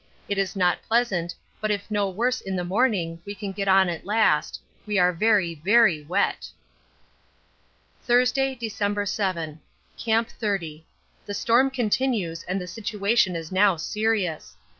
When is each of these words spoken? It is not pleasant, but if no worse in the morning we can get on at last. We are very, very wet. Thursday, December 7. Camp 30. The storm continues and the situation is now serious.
It 0.27 0.39
is 0.39 0.55
not 0.55 0.81
pleasant, 0.81 1.35
but 1.59 1.69
if 1.69 1.91
no 1.91 2.09
worse 2.09 2.41
in 2.41 2.55
the 2.55 2.63
morning 2.63 3.21
we 3.23 3.35
can 3.35 3.51
get 3.51 3.67
on 3.67 3.87
at 3.87 4.03
last. 4.03 4.59
We 4.87 4.97
are 4.97 5.13
very, 5.13 5.53
very 5.63 6.01
wet. 6.01 6.49
Thursday, 8.01 8.55
December 8.55 9.05
7. 9.05 9.61
Camp 9.99 10.27
30. 10.27 10.87
The 11.27 11.35
storm 11.35 11.69
continues 11.69 12.41
and 12.45 12.59
the 12.59 12.65
situation 12.65 13.35
is 13.35 13.51
now 13.51 13.75
serious. 13.75 14.57